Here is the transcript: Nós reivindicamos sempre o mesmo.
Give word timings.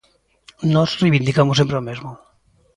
Nós 0.73 0.91
reivindicamos 1.01 1.55
sempre 1.59 1.79
o 1.79 1.85
mesmo. 1.89 2.09